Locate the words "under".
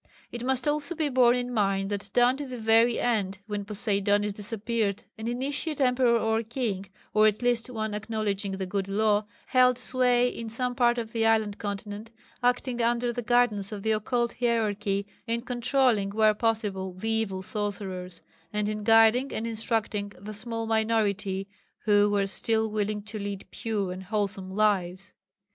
12.81-13.13